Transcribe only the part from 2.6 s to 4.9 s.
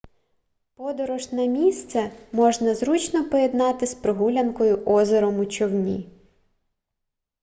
зручно поєднати з прогулянкою